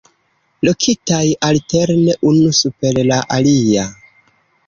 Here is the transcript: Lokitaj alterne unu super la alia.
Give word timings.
Lokitaj 0.67 1.25
alterne 1.49 2.15
unu 2.31 2.55
super 2.61 2.99
la 3.11 3.19
alia. 3.39 3.87